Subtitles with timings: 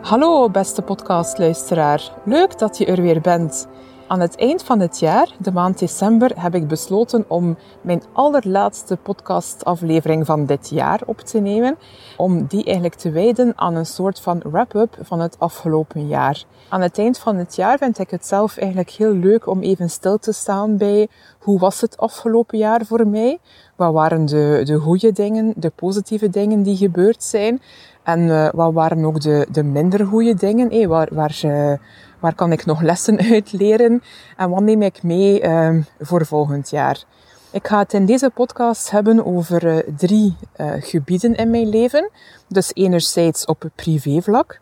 [0.00, 3.68] Hallo beste podcastluisteraar, leuk dat je er weer bent.
[4.06, 8.96] Aan het eind van het jaar, de maand december, heb ik besloten om mijn allerlaatste
[8.96, 11.78] podcastaflevering van dit jaar op te nemen.
[12.16, 16.44] Om die eigenlijk te wijden aan een soort van wrap-up van het afgelopen jaar.
[16.68, 19.90] Aan het eind van het jaar vind ik het zelf eigenlijk heel leuk om even
[19.90, 23.38] stil te staan bij hoe was het afgelopen jaar voor mij?
[23.76, 27.62] Wat waren de, de goede dingen, de positieve dingen die gebeurd zijn?
[28.02, 30.70] En uh, wat waren ook de, de minder goede dingen?
[30.70, 31.72] Hey, waar, waar, uh,
[32.18, 34.02] waar kan ik nog lessen uit leren?
[34.36, 37.04] En wat neem ik mee uh, voor volgend jaar?
[37.52, 40.36] Ik ga het in deze podcast hebben over uh, drie
[40.78, 42.10] gebieden in mijn leven.
[42.48, 44.60] Dus enerzijds op privévlak,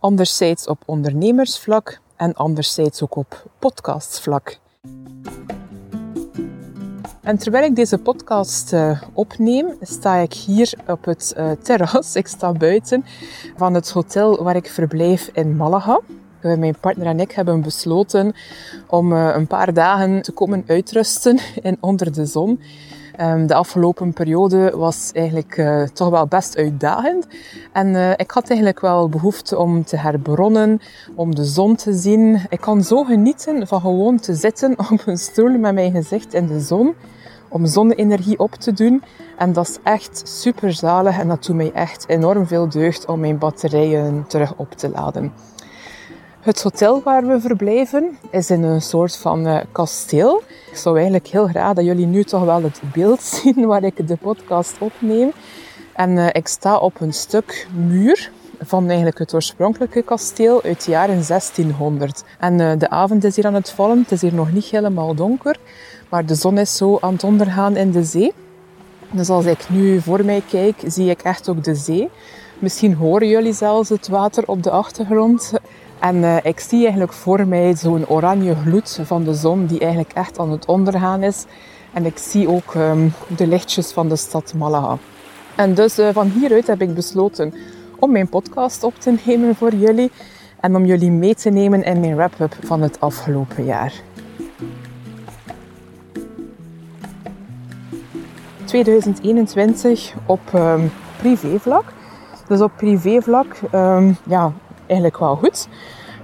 [0.00, 4.58] anderzijds op ondernemersvlak en anderzijds ook op podcastvlak.
[7.28, 12.16] En terwijl ik deze podcast uh, opneem, sta ik hier op het uh, terras.
[12.16, 13.04] Ik sta buiten
[13.56, 16.00] van het hotel waar ik verblijf in Malaga.
[16.40, 18.34] Mijn partner en ik hebben besloten
[18.86, 22.60] om een paar dagen te komen uitrusten in onder de zon.
[23.20, 27.26] Um, de afgelopen periode was eigenlijk toch wel best uitdagend.
[27.72, 30.80] En ik had eigenlijk wel behoefte om te herbronnen,
[31.14, 32.40] om de zon te zien.
[32.48, 36.46] Ik kan zo genieten van gewoon te zitten op een stoel met mijn gezicht in
[36.46, 36.94] de zon
[37.48, 39.02] om zonne-energie op te doen.
[39.36, 43.20] En dat is echt super zalig en dat doet mij echt enorm veel deugd om
[43.20, 45.32] mijn batterijen terug op te laden.
[46.40, 50.42] Het hotel waar we verblijven is in een soort van uh, kasteel.
[50.70, 54.08] Ik zou eigenlijk heel graag dat jullie nu toch wel het beeld zien waar ik
[54.08, 55.32] de podcast opneem.
[55.94, 60.90] En uh, ik sta op een stuk muur van eigenlijk het oorspronkelijke kasteel uit de
[60.90, 62.24] jaren 1600.
[62.38, 63.98] En uh, de avond is hier aan het vallen.
[63.98, 65.56] Het is hier nog niet helemaal donker.
[66.08, 68.32] Maar de zon is zo aan het ondergaan in de zee.
[69.10, 72.08] Dus als ik nu voor mij kijk, zie ik echt ook de zee.
[72.58, 75.52] Misschien horen jullie zelfs het water op de achtergrond.
[75.98, 80.12] En uh, ik zie eigenlijk voor mij zo'n oranje gloed van de zon die eigenlijk
[80.12, 81.44] echt aan het ondergaan is.
[81.92, 84.98] En ik zie ook um, de lichtjes van de stad Malaga.
[85.56, 87.54] En dus uh, van hieruit heb ik besloten
[87.98, 90.10] om mijn podcast op te nemen voor jullie.
[90.60, 93.92] En om jullie mee te nemen in mijn wrap-up van het afgelopen jaar.
[98.68, 101.84] 2021 op um, privévlak.
[102.48, 104.52] Dus op privévlak, um, ja,
[104.86, 105.68] eigenlijk wel goed.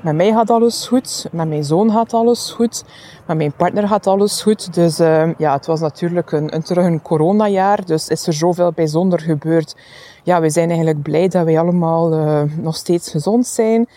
[0.02, 2.84] Met mij gaat alles goed, met mijn zoon gaat alles goed,
[3.26, 4.74] met mijn partner gaat alles goed.
[4.74, 8.72] Dus uh, ja, het was natuurlijk een, een terug een coronajaar, dus is er zoveel
[8.72, 9.76] bijzonder gebeurd.
[10.22, 13.88] Ja, we zijn eigenlijk blij dat wij allemaal uh, nog steeds gezond zijn.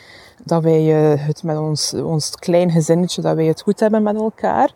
[0.44, 4.16] Dat wij uh, het met ons, ons klein gezinnetje, dat wij het goed hebben met
[4.16, 4.72] elkaar.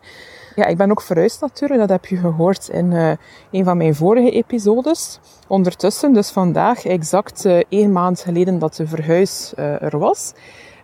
[0.54, 1.80] Ja, ik ben ook verhuisd natuurlijk.
[1.80, 3.12] Dat heb je gehoord in uh,
[3.50, 5.20] een van mijn vorige episodes.
[5.48, 10.32] Ondertussen, dus vandaag, exact uh, één maand geleden dat de verhuis uh, er was.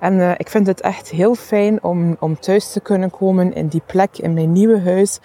[0.00, 3.82] En ik vind het echt heel fijn om, om thuis te kunnen komen in die
[3.86, 5.18] plek, in mijn nieuwe huis.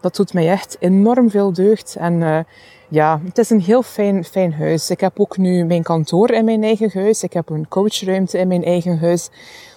[0.00, 1.96] Dat doet mij echt enorm veel deugd.
[1.98, 2.46] En
[2.88, 4.90] ja, het is een heel fijn, fijn huis.
[4.90, 7.22] Ik heb ook nu mijn kantoor in mijn eigen huis.
[7.22, 9.30] Ik heb een coachruimte in mijn eigen huis.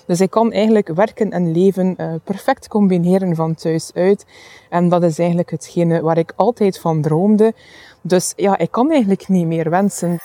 [0.08, 4.26] Dus ik kan eigenlijk werken en leven uh, perfect combineren van thuis uit.
[4.70, 7.54] En dat is eigenlijk hetgene waar ik altijd van droomde.
[8.02, 10.18] Dus ja, ik kan eigenlijk niet meer wensen.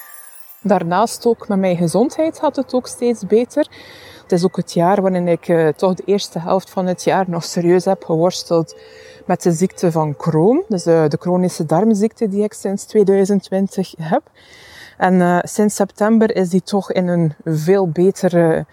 [0.62, 3.68] Daarnaast ook met mijn gezondheid gaat het ook steeds beter.
[4.22, 7.24] Het is ook het jaar waarin ik uh, toch de eerste helft van het jaar
[7.28, 8.76] nog serieus heb geworsteld
[9.26, 10.64] met de ziekte van Crohn.
[10.68, 14.22] Dus uh, de chronische darmziekte die ik sinds 2020 heb.
[14.98, 18.66] En sinds september is die toch in een veel betere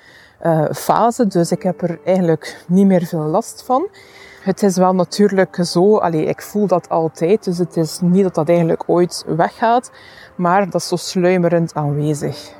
[0.45, 1.27] uh, fase.
[1.27, 3.87] Dus ik heb er eigenlijk niet meer veel last van.
[4.43, 8.35] Het is wel natuurlijk zo, allee, ik voel dat altijd, dus het is niet dat
[8.35, 9.91] dat eigenlijk ooit weggaat,
[10.35, 12.57] maar dat is zo sluimerend aanwezig.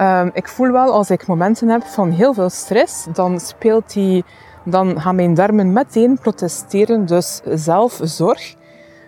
[0.00, 4.24] Um, ik voel wel als ik momenten heb van heel veel stress, dan speelt die,
[4.64, 7.06] dan gaan mijn darmen meteen protesteren.
[7.06, 8.54] Dus zelfzorg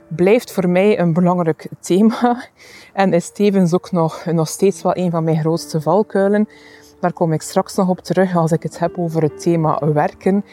[0.08, 2.44] blijft voor mij een belangrijk thema.
[2.92, 6.48] En is tevens ook nog, nog steeds wel een van mijn grootste valkuilen.
[7.00, 10.44] Daar kom ik straks nog op terug als ik het heb over het thema werken.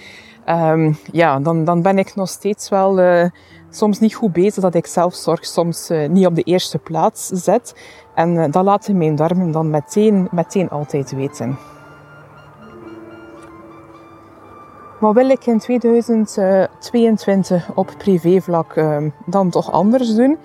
[0.49, 3.25] Um, ja, dan, dan ben ik nog steeds wel uh,
[3.69, 7.75] soms niet goed bezig dat ik zelfzorg soms uh, niet op de eerste plaats zet.
[8.15, 11.57] En uh, dat laten mijn darmen dan meteen, meteen altijd weten.
[15.00, 20.38] Wat wil ik in 2022 op privévlak ehm, dan toch anders doen?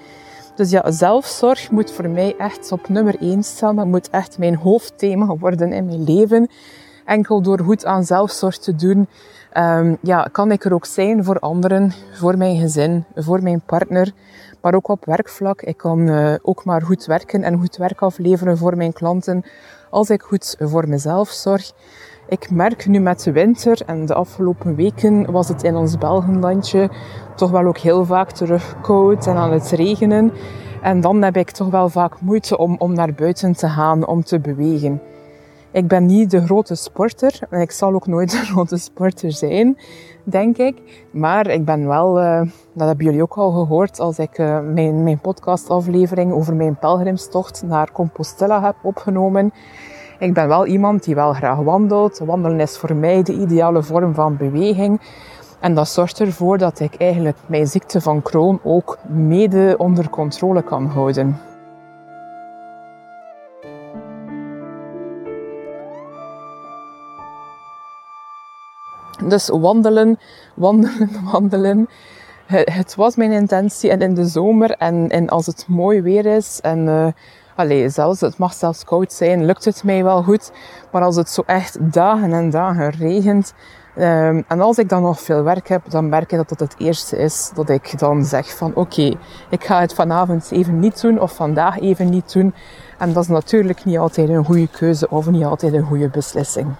[0.54, 3.76] Dus ja, zelfzorg moet voor mij echt op nummer 1 staan.
[3.76, 6.48] Dat moet echt mijn hoofdthema worden in mijn leven.
[7.04, 9.08] Enkel door goed aan zelfzorg te doen,
[9.56, 14.12] um, ja, kan ik er ook zijn voor anderen, voor mijn gezin, voor mijn partner,
[14.60, 15.62] maar ook op werkvlak.
[15.62, 19.44] Ik kan uh, ook maar goed werken en goed werk afleveren voor mijn klanten
[19.90, 21.72] als ik goed voor mezelf zorg.
[22.28, 26.90] Ik merk nu met de winter en de afgelopen weken was het in ons Belgenlandje
[27.36, 30.32] toch wel ook heel vaak terug koud en aan het regenen.
[30.82, 34.24] En dan heb ik toch wel vaak moeite om, om naar buiten te gaan, om
[34.24, 35.00] te bewegen.
[35.72, 39.78] Ik ben niet de grote sporter en ik zal ook nooit de grote sporter zijn,
[40.24, 41.06] denk ik.
[41.10, 42.40] Maar ik ben wel, uh,
[42.72, 47.62] dat hebben jullie ook al gehoord, als ik uh, mijn, mijn podcastaflevering over mijn pelgrimstocht
[47.62, 49.52] naar Compostela heb opgenomen.
[50.22, 52.18] Ik ben wel iemand die wel graag wandelt.
[52.18, 55.00] Wandelen is voor mij de ideale vorm van beweging.
[55.60, 60.62] En dat zorgt ervoor dat ik eigenlijk mijn ziekte van Crohn ook mede onder controle
[60.62, 61.38] kan houden.
[69.28, 70.18] Dus wandelen,
[70.54, 71.88] wandelen, wandelen.
[72.46, 76.86] Het was mijn intentie en in de zomer en, als het mooi weer is en
[76.86, 77.06] uh,
[77.54, 80.52] allee, zelfs, het mag zelfs koud zijn, lukt het mij wel goed.
[80.90, 83.54] Maar als het zo echt dagen en dagen regent
[83.96, 86.74] um, en als ik dan nog veel werk heb, dan merk ik dat dat het
[86.78, 89.14] eerste is dat ik dan zeg van oké,
[89.50, 92.54] ik ga het vanavond even niet doen of vandaag even niet doen.
[92.98, 96.74] En dat is natuurlijk niet altijd een goede keuze of niet altijd een goede beslissing.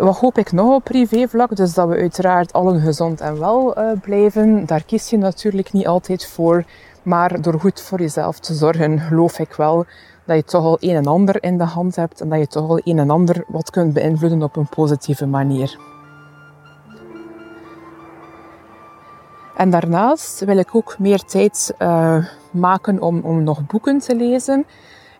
[0.00, 1.56] Wat hoop ik nog op privévlak?
[1.56, 4.66] Dus dat we uiteraard allen gezond en wel uh, blijven.
[4.66, 6.64] Daar kies je natuurlijk niet altijd voor.
[7.02, 9.84] Maar door goed voor jezelf te zorgen, geloof ik wel
[10.24, 12.68] dat je toch al een en ander in de hand hebt en dat je toch
[12.68, 15.78] al een en ander wat kunt beïnvloeden op een positieve manier.
[19.56, 24.64] En daarnaast wil ik ook meer tijd uh, maken om, om nog boeken te lezen.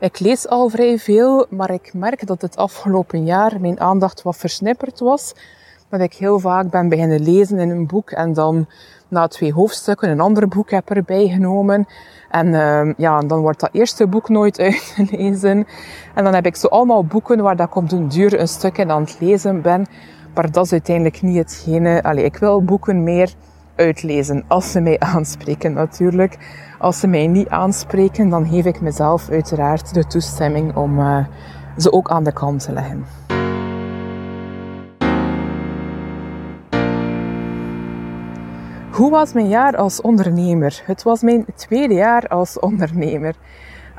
[0.02, 4.36] Ik lees al vrij veel, maar ik merk dat het afgelopen jaar mijn aandacht wat
[4.36, 5.34] versnipperd was.
[5.88, 8.66] Dat ik heel vaak ben beginnen lezen in een boek en dan
[9.08, 11.86] na twee hoofdstukken een ander boek heb erbij genomen.
[12.30, 15.66] En uh, ja, dan wordt dat eerste boek nooit uitgelezen.
[16.14, 18.78] En dan heb ik zo allemaal boeken waar dat ik op den duur een stuk
[18.78, 19.86] in aan het lezen ben.
[20.34, 22.02] Maar dat is uiteindelijk niet hetgene.
[22.02, 23.34] Allee, ik wil boeken meer
[23.76, 26.38] uitlezen als ze mij aanspreken natuurlijk.
[26.78, 31.26] Als ze mij niet aanspreken, dan geef ik mezelf uiteraard de toestemming om uh,
[31.76, 33.04] ze ook aan de kant te leggen.
[38.92, 40.82] Hoe was mijn jaar als ondernemer?
[40.86, 43.34] Het was mijn tweede jaar als ondernemer.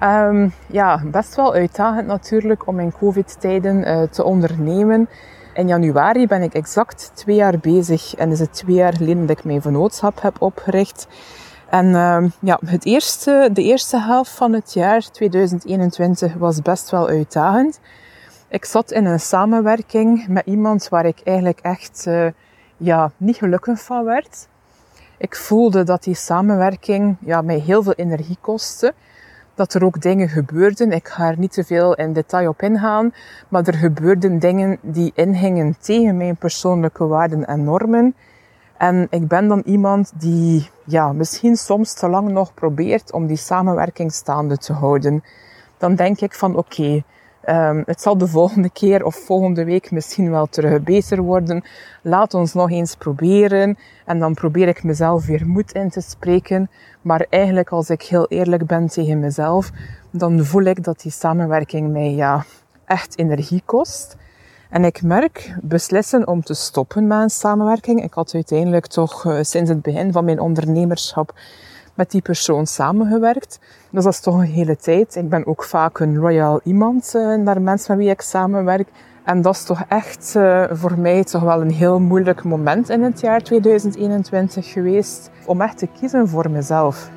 [0.04, 5.10] Um, ja, best wel uitdagend natuurlijk om in covid-tijden uh, te ondernemen.
[5.54, 9.38] In januari ben ik exact twee jaar bezig en is het twee jaar geleden dat
[9.38, 11.08] ik mijn vennootschap heb opgericht.
[11.70, 17.08] En uh, ja, het eerste, de eerste helft van het jaar 2021 was best wel
[17.08, 17.80] uitdagend.
[18.48, 22.28] Ik zat in een samenwerking met iemand waar ik eigenlijk echt uh,
[22.78, 24.48] ja, niet gelukkig van werd.
[25.18, 28.94] Ik voelde dat die samenwerking ja, mij heel veel energie kostte.
[29.56, 30.92] Dat er ook dingen gebeurden.
[30.92, 33.14] Ik ga er niet te veel in detail op ingaan.
[33.50, 38.16] Maar er gebeurden dingen die ingingen tegen mijn persoonlijke waarden en normen.
[38.78, 43.38] En ik ben dan iemand die ja, misschien soms te lang nog probeert om die
[43.38, 45.24] samenwerking staande te houden.
[45.78, 47.04] Dan denk ik van oké, okay,
[47.50, 51.64] um, het zal de volgende keer of volgende week misschien wel terug beter worden.
[52.02, 53.78] Laat ons nog eens proberen.
[54.06, 56.70] En dan probeer ik mezelf weer moed in te spreken.
[57.02, 59.72] Maar eigenlijk als ik heel eerlijk ben tegen mezelf,
[60.12, 62.46] dan voel ik dat die samenwerking mij ja,
[62.86, 64.16] echt energie kost.
[64.70, 68.04] En ik merk beslissen om te stoppen met een samenwerking.
[68.04, 71.34] Ik had uiteindelijk toch uh, sinds het begin van mijn ondernemerschap
[71.94, 73.60] met die persoon samengewerkt.
[73.90, 75.16] Dus dat is toch een hele tijd.
[75.16, 78.88] Ik ben ook vaak een royal iemand uh, naar mensen met wie ik samenwerk.
[79.24, 83.04] En dat is toch echt uh, voor mij toch wel een heel moeilijk moment in
[83.04, 85.30] het jaar 2021 geweest.
[85.46, 87.10] Om echt te kiezen voor mezelf.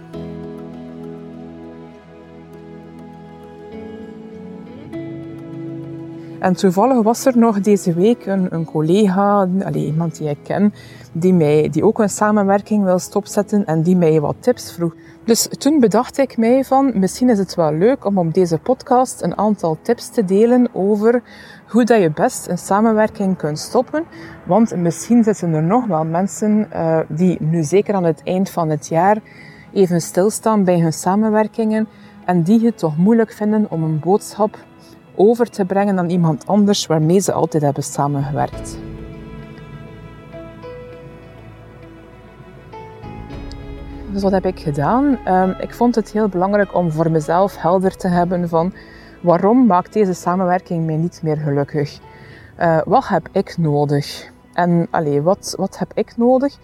[6.39, 10.75] En toevallig was er nog deze week een, een collega, allez, iemand die ik ken,
[11.19, 14.95] die, mij, die ook een samenwerking wil stopzetten en die mij wat tips vroeg.
[15.25, 19.23] Dus toen bedacht ik mij van, misschien is het wel leuk om op deze podcast
[19.23, 21.23] een aantal tips te delen over
[21.69, 24.05] hoe dat je best een samenwerking kunt stoppen.
[24.45, 28.71] Want misschien zitten er nog wel mensen uh, die nu zeker aan het eind van
[28.71, 29.19] het jaar
[29.73, 31.89] even stilstaan bij hun samenwerkingen
[32.25, 34.59] en die het toch moeilijk vinden om een boodschap
[35.15, 38.86] over te brengen aan iemand anders waarmee ze altijd hebben samengewerkt.
[44.17, 45.19] Dus wat heb ik gedaan?
[45.29, 48.73] Um, ik vond het heel belangrijk om voor mezelf helder te hebben van
[49.21, 51.99] waarom maakt deze samenwerking mij niet meer gelukkig?
[52.61, 54.31] Uh, wat heb ik nodig?
[54.53, 56.57] En allee, wat, wat heb ik nodig?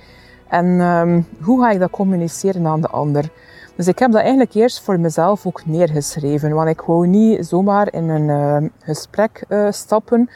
[0.48, 3.30] En um, hoe ga ik dat communiceren aan de ander?
[3.76, 6.54] Dus ik heb dat eigenlijk eerst voor mezelf ook neergeschreven.
[6.54, 8.28] Want ik wou niet zomaar in een
[8.62, 10.30] uh, gesprek uh, stappen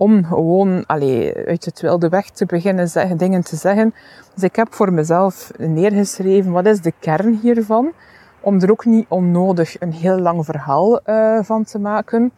[0.00, 3.94] om gewoon allee, uit het wilde weg te beginnen dingen te zeggen.
[4.34, 7.92] Dus ik heb voor mezelf neergeschreven, wat is de kern hiervan?
[8.40, 12.32] Om er ook niet onnodig een heel lang verhaal uh, van te maken.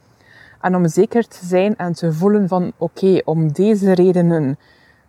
[0.60, 4.58] En om zeker te zijn en te voelen van, oké, om deze redenen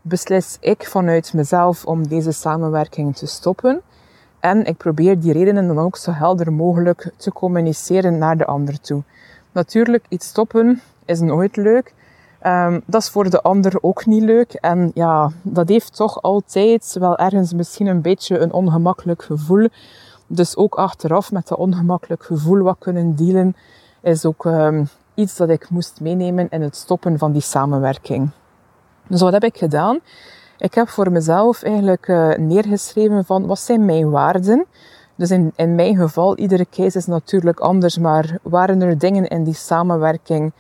[0.02, 3.82] beslis ik vanuit mezelf om deze samenwerking te stoppen.
[4.40, 8.80] En ik probeer die redenen dan ook zo helder mogelijk te communiceren naar de ander
[8.82, 9.04] toe.
[9.52, 11.94] Natuurlijk, iets stoppen is nooit leuk.
[12.46, 14.54] Um, dat is voor de ander ook niet leuk.
[14.54, 19.68] En ja, dat heeft toch altijd wel ergens misschien een beetje een ongemakkelijk gevoel.
[20.28, 23.56] Dus ook achteraf met dat ongemakkelijk gevoel wat kunnen dealen,
[24.02, 28.30] is ook um, iets dat ik moest meenemen in het stoppen van die samenwerking.
[29.08, 30.00] Dus wat heb ik gedaan?
[30.58, 34.66] Ik heb voor mezelf eigenlijk uh, neergeschreven van wat zijn mijn waarden.
[35.16, 39.44] Dus in, in mijn geval, iedere case is natuurlijk anders, maar waren er dingen in
[39.44, 40.54] die samenwerking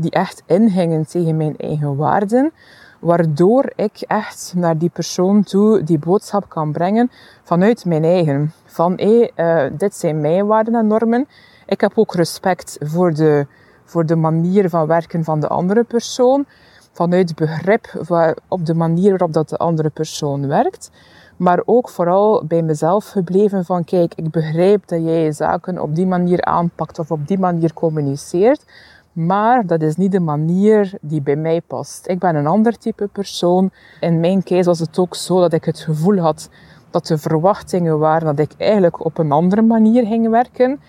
[0.00, 2.52] die echt ingingen tegen mijn eigen waarden,
[2.98, 7.10] waardoor ik echt naar die persoon toe die boodschap kan brengen
[7.42, 8.52] vanuit mijn eigen.
[8.64, 11.26] Van hé, uh, dit zijn mijn waarden en normen.
[11.66, 13.46] Ik heb ook respect voor de,
[13.84, 16.46] voor de manier van werken van de andere persoon
[16.92, 18.02] vanuit begrip
[18.48, 20.90] op de manier waarop dat de andere persoon werkt.
[21.36, 26.06] Maar ook vooral bij mezelf gebleven van kijk, ik begrijp dat jij zaken op die
[26.06, 28.64] manier aanpakt of op die manier communiceert.
[29.12, 32.08] Maar dat is niet de manier die bij mij past.
[32.08, 33.70] Ik ben een ander type persoon.
[34.00, 36.48] In mijn case was het ook zo dat ik het gevoel had
[36.90, 40.80] dat de verwachtingen waren dat ik eigenlijk op een andere manier ging werken.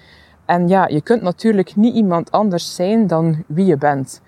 [0.45, 4.21] En ja, je kunt natuurlijk niet iemand anders zijn dan wie je bent.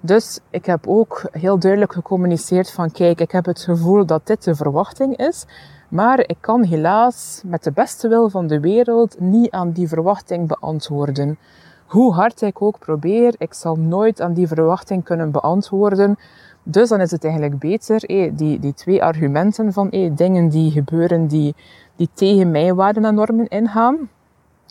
[0.00, 4.44] Dus ik heb ook heel duidelijk gecommuniceerd van kijk, ik heb het gevoel dat dit
[4.44, 5.46] de verwachting is,
[5.88, 10.48] maar ik kan helaas met de beste wil van de wereld niet aan die verwachting
[10.48, 11.38] beantwoorden.
[11.86, 16.18] Hoe hard ik ook probeer, ik zal nooit aan die verwachting kunnen beantwoorden.
[16.62, 20.70] Dus dan is het eigenlijk beter, eh, die, die twee argumenten van eh, dingen die
[20.70, 21.54] gebeuren die,
[21.96, 24.08] die tegen mij waarden en normen ingaan,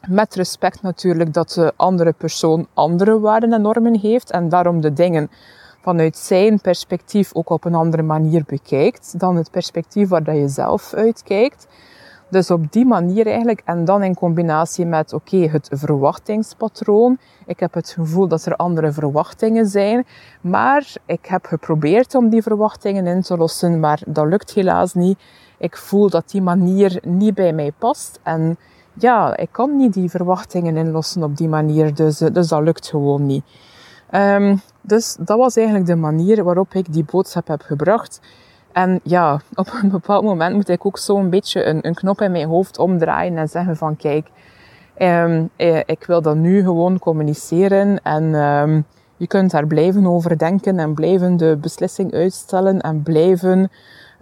[0.07, 4.93] met respect natuurlijk dat de andere persoon andere waarden en normen heeft en daarom de
[4.93, 5.29] dingen
[5.81, 10.47] vanuit zijn perspectief ook op een andere manier bekijkt dan het perspectief waar dat je
[10.47, 11.67] zelf uitkijkt.
[12.33, 17.17] Dus op die manier eigenlijk, en dan in combinatie met, oké, het verwachtingspatroon.
[17.45, 20.05] Ik heb het gevoel dat er andere verwachtingen zijn,
[20.41, 25.19] maar ik heb geprobeerd om die verwachtingen in te lossen, maar dat lukt helaas niet.
[25.57, 28.57] Ik voel dat die manier niet bij mij past en
[28.93, 33.25] ja, ik kan niet die verwachtingen inlossen op die manier, dus, dus dat lukt gewoon
[33.25, 33.43] niet.
[34.11, 38.19] Um, dus dat was eigenlijk de manier waarop ik die boodschap heb gebracht.
[38.73, 42.31] En ja, op een bepaald moment moet ik ook zo'n beetje een, een, knop in
[42.31, 44.27] mijn hoofd omdraaien en zeggen van kijk,
[44.97, 45.49] um,
[45.85, 48.85] ik wil dat nu gewoon communiceren en um,
[49.17, 53.69] je kunt daar blijven over denken en blijven de beslissing uitstellen en blijven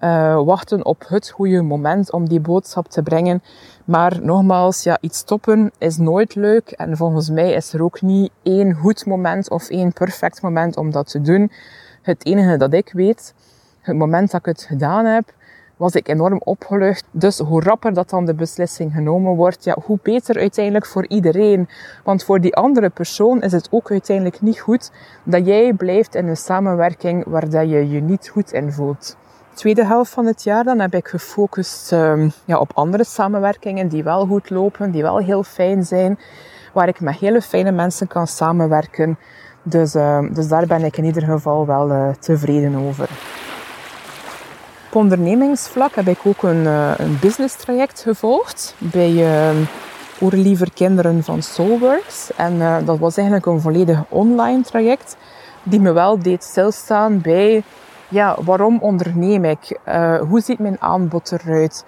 [0.04, 3.44] uh, wachten op het goede moment om die boodschap te brengen.
[3.86, 6.72] Maar nogmaals, ja, iets stoppen is nooit leuk.
[6.72, 10.92] En volgens mij is er ook niet één goed moment of één perfect moment om
[10.92, 11.52] dat te doen.
[12.02, 13.34] Het enige dat ik weet,
[13.82, 15.34] het moment dat ik het gedaan heb,
[15.78, 17.06] was ik enorm opgelucht.
[17.12, 21.70] Dus hoe rapper dat dan de beslissing genomen wordt, ja, hoe beter uiteindelijk voor iedereen.
[22.04, 24.92] Want voor die andere persoon is het ook uiteindelijk niet goed
[25.24, 29.20] dat jij blijft in een samenwerking waar je je niet goed in voelt
[29.54, 34.04] tweede helft van het jaar dan heb ik gefocust um, ja, op andere samenwerkingen die
[34.04, 36.20] wel goed lopen, die wel heel fijn zijn,
[36.74, 39.18] waar ik met hele fijne mensen kan samenwerken.
[39.64, 43.10] Dus, um, dus daar ben ik in ieder geval wel uh, tevreden over.
[44.92, 49.58] Op ondernemingsvlak heb ik ook een, uh, een business traject gevolgd bij uh,
[50.22, 52.32] Oerliever Kinderen van Soulworks.
[52.36, 55.18] En uh, dat was eigenlijk een volledig online traject
[55.64, 57.64] die me wel deed stilstaan bij
[58.08, 59.80] ja, waarom onderneem ik?
[60.28, 61.86] Hoe ziet mijn aanbod eruit?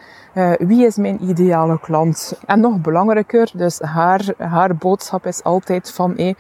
[0.58, 2.40] Wie is mijn ideale klant?
[2.46, 6.36] En nog belangrijker, dus haar, haar boodschap is altijd van, hey,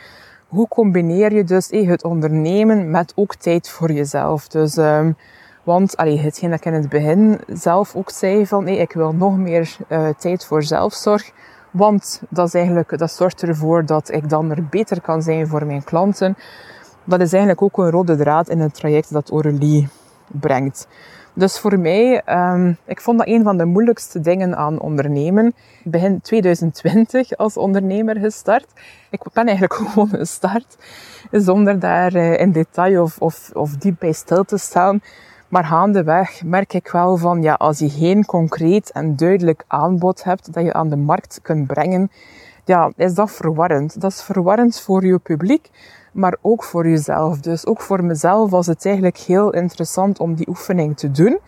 [0.48, 4.48] hoe combineer je dus hey, het ondernemen met ook tijd voor jezelf?
[4.48, 5.15] Dus, um,
[5.63, 9.13] want allee, hetgeen dat ik in het begin zelf ook zei van, hey, ik wil
[9.13, 11.32] nog meer uh, tijd voor zelfzorg.
[11.72, 15.65] Want dat, is eigenlijk, dat zorgt ervoor dat ik dan er beter kan zijn voor
[15.65, 16.36] mijn klanten
[17.03, 19.88] dat is eigenlijk ook een rode draad in het traject dat Aurelie
[20.27, 20.88] brengt.
[21.34, 25.53] Dus voor mij, um, ik vond dat een van de moeilijkste dingen aan ondernemen.
[25.84, 28.67] Begin 2020 als ondernemer gestart.
[29.10, 30.77] Ik ben eigenlijk gewoon een start,
[31.32, 35.01] zonder daar uh, in detail of, of, of diep bij stil te staan.
[35.53, 40.53] Maar gaandeweg merk ik wel van, ja, als je geen concreet en duidelijk aanbod hebt
[40.53, 42.12] dat je aan de markt kunt brengen,
[42.65, 44.01] ja, is dat verwarrend.
[44.01, 45.69] Dat is verwarrend voor je publiek,
[46.12, 47.39] maar ook voor jezelf.
[47.39, 51.39] Dus ook voor mezelf was het eigenlijk heel interessant om die oefening te doen.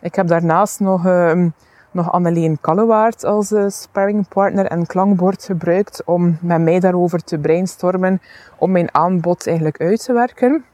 [0.00, 1.46] Ik heb daarnaast nog, uh,
[1.90, 8.20] nog Anneleen Kallewaard als uh, sparringpartner en klankbord gebruikt om met mij daarover te brainstormen,
[8.58, 10.64] om mijn aanbod eigenlijk uit te werken.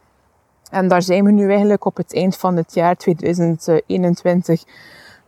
[0.70, 4.64] En daar zijn we nu eigenlijk op het eind van het jaar 2021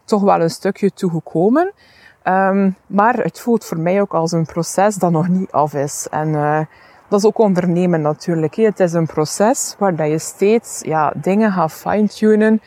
[0.04, 1.72] toch wel een stukje toe gekomen.
[2.24, 6.06] Um, maar het voelt voor mij ook als een proces dat nog niet af is.
[6.10, 6.60] En uh,
[7.08, 8.54] dat is ook ondernemen natuurlijk.
[8.54, 12.60] Het is een proces waar je steeds ja, dingen gaat fine-tunen.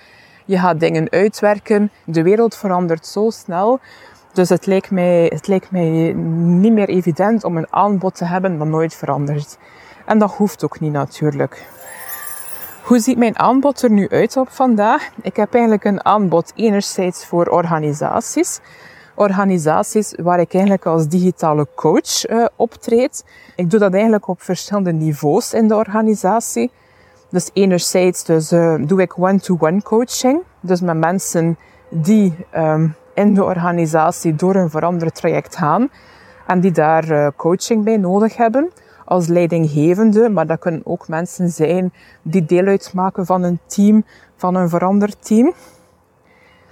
[0.45, 1.91] Je gaat dingen uitwerken.
[2.05, 3.79] De wereld verandert zo snel.
[4.33, 8.57] Dus het lijkt, mij, het lijkt mij niet meer evident om een aanbod te hebben
[8.57, 9.57] dat nooit verandert.
[10.05, 11.67] En dat hoeft ook niet natuurlijk.
[12.83, 15.09] Hoe ziet mijn aanbod er nu uit op vandaag?
[15.21, 18.59] Ik heb eigenlijk een aanbod enerzijds voor organisaties
[19.15, 23.25] organisaties waar ik eigenlijk als digitale coach uh, optreed.
[23.55, 26.71] Ik doe dat eigenlijk op verschillende niveaus in de organisatie.
[27.29, 30.41] Dus enerzijds dus, uh, doe ik one-to-one coaching.
[30.59, 31.57] Dus met mensen
[31.89, 35.89] die um, in de organisatie door een veranderd traject gaan.
[36.47, 38.71] En die daar uh, coaching bij nodig hebben
[39.05, 40.29] als leidinggevende.
[40.29, 45.25] Maar dat kunnen ook mensen zijn die deel uitmaken van een team, van een veranderd
[45.25, 45.53] team.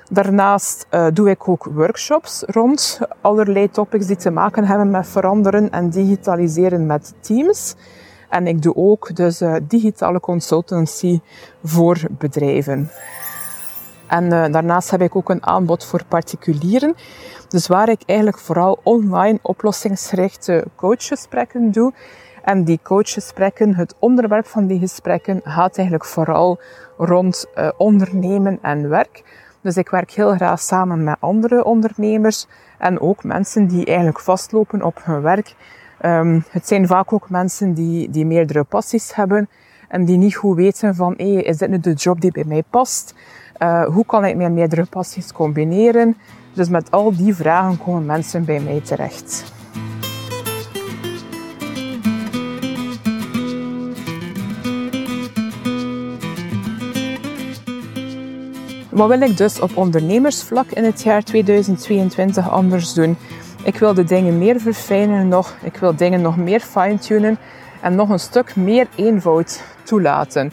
[0.10, 5.70] Daarnaast uh, doe ik ook workshops rond allerlei topics die te maken hebben met veranderen
[5.70, 7.76] en digitaliseren met teams.
[8.30, 11.20] En ik doe ook dus uh, digitale consultancy
[11.64, 12.90] voor bedrijven.
[14.08, 16.96] En uh, daarnaast heb ik ook een aanbod voor particulieren.
[17.52, 21.94] Dus waar ik eigenlijk vooral online oplossingsgerichte coachgesprekken doe.
[22.44, 26.60] En die coachgesprekken, het onderwerp van die gesprekken gaat eigenlijk vooral
[26.98, 27.46] rond
[27.78, 29.24] ondernemen en werk.
[29.62, 34.84] Dus ik werk heel graag samen met andere ondernemers en ook mensen die eigenlijk vastlopen
[34.84, 35.56] op hun werk.
[36.06, 39.50] Um, het zijn vaak ook mensen die, die meerdere passies hebben
[39.88, 42.64] en die niet goed weten van, hey, is dit nu de job die bij mij
[42.70, 43.14] past?
[43.60, 46.18] Uh, hoe kan ik mijn meerdere passies combineren?
[46.54, 49.54] Dus met al die vragen komen mensen bij mij terecht.
[58.90, 63.18] Wat wil ik dus op ondernemersvlak in het jaar 2022 anders doen?
[63.64, 65.56] Ik wil de dingen meer verfijnen nog.
[65.64, 67.38] Ik wil dingen nog meer fine-tunen
[67.82, 70.52] en nog een stuk meer eenvoud toelaten.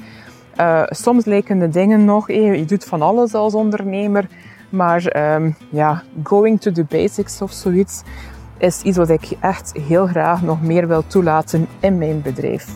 [0.61, 4.29] Uh, soms lijken de dingen nog, je doet van alles als ondernemer,
[4.68, 8.02] maar um, ja, going to the basics of zoiets
[8.59, 12.66] is iets wat ik echt heel graag nog meer wil toelaten in mijn bedrijf.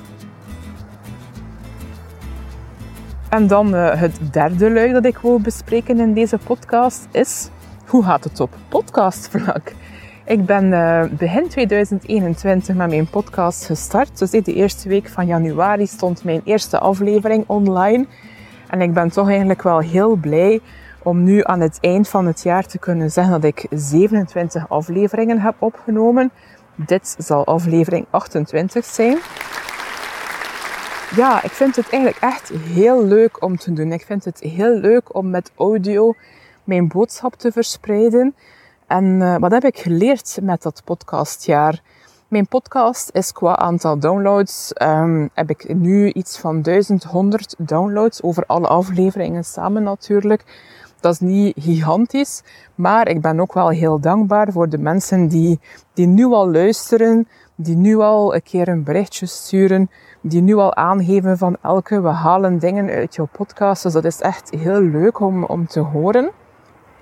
[3.29, 7.49] En dan uh, het derde luik dat ik wil bespreken in deze podcast is...
[7.87, 9.73] Hoe gaat het op podcastvlak?
[10.25, 14.19] Ik ben uh, begin 2021 met mijn podcast gestart.
[14.19, 18.07] Dus de eerste week van januari stond mijn eerste aflevering online.
[18.69, 20.61] En ik ben toch eigenlijk wel heel blij
[21.03, 25.41] om nu aan het eind van het jaar te kunnen zeggen dat ik 27 afleveringen
[25.41, 26.31] heb opgenomen.
[26.75, 29.19] Dit zal aflevering 28 zijn
[31.17, 33.93] ja, ik vind het eigenlijk echt heel leuk om te doen.
[33.93, 36.15] Ik vind het heel leuk om met audio
[36.65, 38.35] mijn boodschap te verspreiden.
[38.87, 41.83] En uh, wat heb ik geleerd met dat podcastjaar?
[42.29, 48.45] Mijn podcast is qua aantal downloads, um, heb ik nu iets van 1100 downloads over
[48.47, 50.45] alle afleveringen samen natuurlijk.
[51.03, 52.43] Dat is niet gigantisch,
[52.75, 55.61] maar ik ben ook wel heel dankbaar voor de mensen die,
[55.95, 60.75] die nu al luisteren, die nu al een keer een berichtje sturen, die nu al
[60.75, 63.83] aangeven van elke, we halen dingen uit jouw podcast.
[63.83, 66.31] Dus dat is echt heel leuk om, om te horen.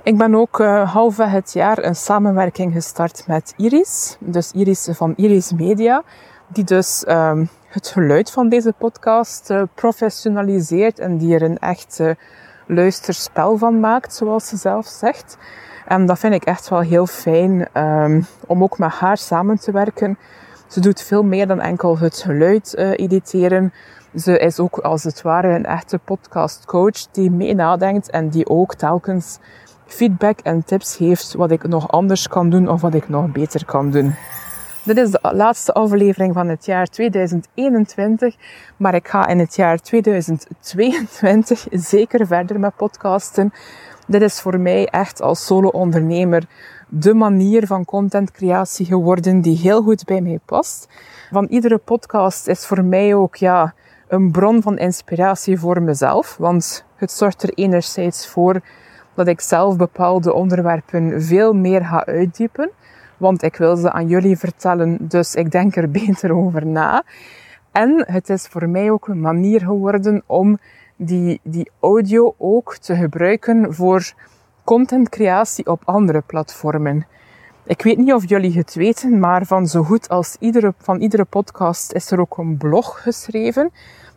[0.03, 4.17] Ik ben ook uh, het jaar een samenwerking gestart met Iris.
[4.21, 6.03] Dus Iris van Iris Media.
[6.49, 12.01] Die dus um, het geluid van deze podcast uh, professionaliseert en die er een echt
[12.75, 15.37] luisterspel van maakt, zoals ze zelf zegt.
[15.87, 19.73] En dat vind ik echt wel heel fijn um, om ook met haar samen te
[19.73, 20.19] werken.
[20.67, 23.73] Ze doet veel meer dan enkel het geluid uh, editeren.
[24.15, 28.75] Ze is ook als het ware een echte podcastcoach die mee nadenkt en die ook
[28.75, 29.39] telkens
[29.87, 33.65] feedback en tips geeft wat ik nog anders kan doen of wat ik nog beter
[33.65, 34.15] kan doen.
[34.83, 38.37] Dit is de laatste aflevering van het jaar 2021,
[38.77, 43.53] maar ik ga in het jaar 2022 zeker verder met podcasten.
[44.07, 46.45] Dit is voor mij echt als solo-ondernemer
[46.89, 50.89] de manier van contentcreatie geworden die heel goed bij mij past.
[51.31, 53.75] Van iedere podcast is voor mij ook ja,
[54.09, 58.61] een bron van inspiratie voor mezelf, want het zorgt er enerzijds voor
[59.15, 62.71] dat ik zelf bepaalde onderwerpen veel meer ga uitdiepen.
[63.21, 67.03] Want ik wil ze aan jullie vertellen, dus ik denk er beter over na.
[67.73, 70.59] En het is voor mij ook een manier geworden om
[70.97, 74.13] die, die audio ook te gebruiken voor
[74.65, 77.07] contentcreatie op andere platformen.
[77.65, 81.25] Ik weet niet of jullie het weten, maar van zo goed als iedere, van iedere
[81.25, 83.71] podcast is er ook een blog geschreven.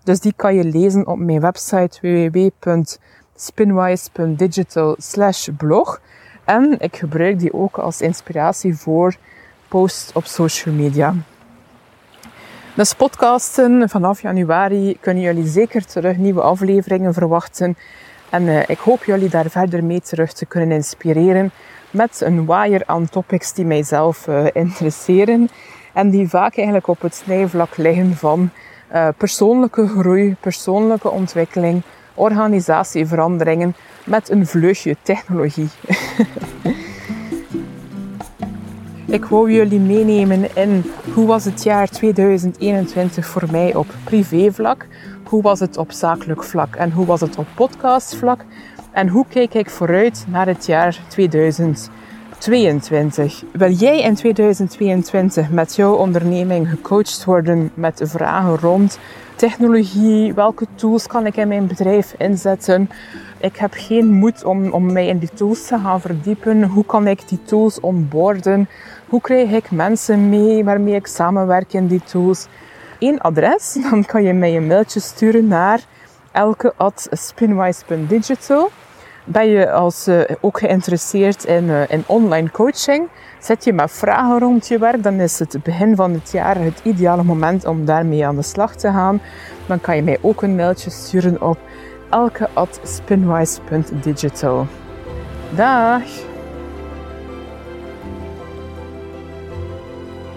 [0.04, 4.98] Dus die kan je lezen op mijn website www.spinwise.digital
[5.58, 6.02] blog.
[6.45, 9.15] En ik gebruik die ook als inspiratie voor
[9.67, 11.15] posts op social media.
[12.75, 17.77] Dus podcasten vanaf januari kunnen jullie zeker terug nieuwe afleveringen verwachten.
[18.29, 21.51] En uh, ik hoop jullie daar verder mee terug te kunnen inspireren
[21.91, 25.49] met een waaier aan topics die mijzelf uh, interesseren.
[25.93, 28.49] En die vaak eigenlijk op het snijvlak liggen van
[28.93, 31.82] uh, persoonlijke groei, persoonlijke ontwikkeling,
[32.13, 33.75] organisatieveranderingen
[34.06, 35.70] met een vleugje technologie.
[39.06, 44.88] Ik wou jullie meenemen in hoe was het jaar 2021 voor mij op privévlak,
[45.24, 48.46] hoe was het op zakelijk vlak en hoe was het op podcastvlak
[48.92, 52.12] en hoe kijk ik vooruit naar het jaar 2022.
[53.51, 58.99] Wil jij in 2022 met jouw onderneming gecoacht worden met vragen rond
[59.36, 62.89] technologie, welke tools kan ik in mijn bedrijf inzetten?
[63.38, 66.63] Ik heb geen moed om, om mij in die tools te gaan verdiepen.
[66.63, 68.69] Hoe kan ik die tools onboarden?
[69.08, 72.47] Hoe krijg ik mensen mee waarmee ik samenwerk in die tools?
[72.99, 75.79] Eén adres, dan kan je mij een mailtje sturen naar
[76.32, 78.69] elke.spinwise.digital.
[79.25, 83.07] Ben je als, uh, ook geïnteresseerd in, uh, in online coaching?
[83.39, 86.79] Zet je met vragen rond je werk, dan is het begin van het jaar het
[86.83, 89.21] ideale moment om daarmee aan de slag te gaan.
[89.65, 91.57] Dan kan je mij ook een mailtje sturen op
[92.09, 94.67] elke.spinwise.digital.
[95.55, 96.01] Dag!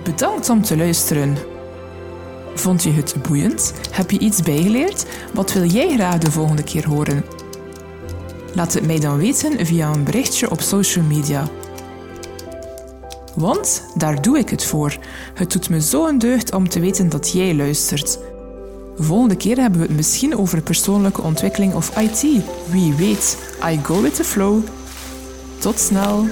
[0.04, 1.36] Bedankt om te luisteren.
[2.54, 3.74] Vond je het boeiend?
[3.90, 5.06] Heb je iets bijgeleerd?
[5.34, 7.35] Wat wil jij graag de volgende keer horen?
[8.56, 11.48] Laat het mij dan weten via een berichtje op social media.
[13.34, 14.98] Want daar doe ik het voor.
[15.34, 18.18] Het doet me zo een deugd om te weten dat jij luistert.
[18.98, 22.20] Volgende keer hebben we het misschien over persoonlijke ontwikkeling of IT.
[22.70, 24.62] Wie weet, I go with the flow.
[25.58, 26.26] Tot snel!